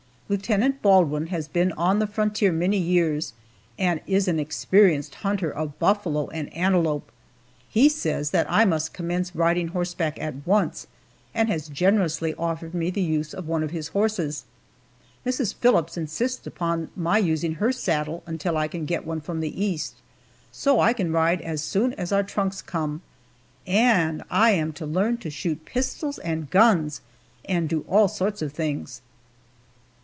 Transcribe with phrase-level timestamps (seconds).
[0.31, 3.33] Lieutenant Baldwin has been on the frontier many years,
[3.77, 7.11] and is an experienced hunter of buffalo and antelope.
[7.67, 10.87] He says that I must commence riding horseback at once,
[11.35, 14.45] and has generously offered me the use of one of his horses.
[15.25, 15.53] Mrs.
[15.53, 19.95] Phillips insists upon my using her saddle until I can get one from the East,
[20.49, 23.01] so I can ride as soon as our trunks come.
[23.67, 27.01] And I am to learn to shoot pistols and guns,
[27.43, 29.01] and do all sorts of things.